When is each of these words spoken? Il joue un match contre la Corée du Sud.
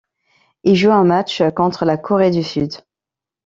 Il 0.63 0.73
joue 0.75 0.91
un 0.91 1.03
match 1.03 1.43
contre 1.55 1.85
la 1.85 1.95
Corée 1.95 2.31
du 2.31 2.41
Sud. 2.41 2.73